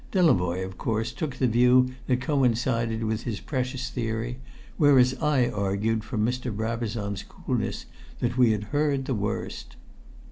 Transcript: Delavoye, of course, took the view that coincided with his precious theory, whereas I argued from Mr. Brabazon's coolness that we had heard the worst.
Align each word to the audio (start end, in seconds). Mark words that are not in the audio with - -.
Delavoye, 0.11 0.65
of 0.65 0.79
course, 0.79 1.11
took 1.11 1.35
the 1.35 1.45
view 1.45 1.91
that 2.07 2.21
coincided 2.21 3.03
with 3.03 3.21
his 3.21 3.39
precious 3.39 3.91
theory, 3.91 4.39
whereas 4.77 5.13
I 5.21 5.47
argued 5.47 6.03
from 6.03 6.25
Mr. 6.25 6.51
Brabazon's 6.51 7.21
coolness 7.21 7.85
that 8.17 8.35
we 8.35 8.49
had 8.49 8.63
heard 8.73 9.05
the 9.05 9.13
worst. 9.13 9.75